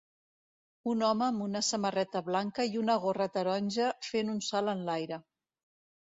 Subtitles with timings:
[0.93, 5.23] Un home amb una samarreta blanca i una gorra taronja fent un salt enlaire.